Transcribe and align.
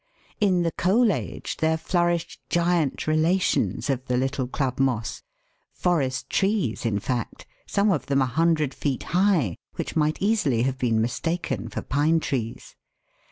In 0.39 0.63
the 0.63 0.71
Coal 0.71 1.11
Age 1.13 1.57
there 1.57 1.77
flourished 1.77 2.41
giant 2.49 3.05
relations 3.05 3.87
of 3.87 4.03
the 4.07 4.17
little 4.17 4.47
club 4.47 4.79
moss, 4.79 5.21
forest 5.75 6.27
trees 6.27 6.87
in 6.87 6.97
fact, 6.97 7.45
some 7.67 7.91
of 7.91 8.07
them 8.07 8.19
a 8.23 8.25
hundred 8.25 8.73
feet 8.73 9.03
high, 9.13 9.57
which 9.75 9.95
might 9.95 10.19
easily 10.19 10.63
have 10.63 10.79
been 10.79 10.99
mistaken 10.99 11.69
for 11.69 11.83
pine 11.83 12.19
trees. 12.19 12.75